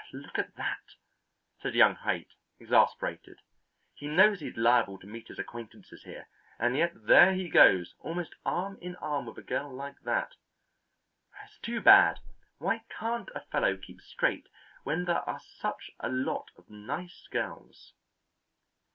"Look 0.13 0.39
at 0.39 0.55
that!" 0.55 0.95
said 1.59 1.75
young 1.75 1.95
Haight, 1.95 2.33
exasperated. 2.59 3.37
"He 3.93 4.07
knows 4.07 4.39
he's 4.39 4.57
liable 4.57 4.97
to 4.97 5.05
meet 5.05 5.27
his 5.27 5.37
acquaintances 5.37 6.01
here, 6.05 6.27
and 6.57 6.75
yet 6.75 7.05
there 7.05 7.33
he 7.35 7.47
goes, 7.49 7.93
almost 7.99 8.33
arm 8.43 8.79
in 8.81 8.95
arm 8.95 9.27
with 9.27 9.37
a 9.37 9.43
girl 9.43 9.71
like 9.71 9.99
that. 9.99 10.33
It's 11.43 11.59
too 11.59 11.81
bad; 11.81 12.19
why 12.57 12.81
can't 12.89 13.29
a 13.35 13.41
fellow 13.41 13.77
keep 13.77 14.01
straight 14.01 14.47
when 14.81 15.05
there 15.05 15.21
are 15.29 15.39
such 15.39 15.91
a 15.99 16.09
lot 16.09 16.49
of 16.57 16.67
nice 16.67 17.27
girls?" 17.29 17.93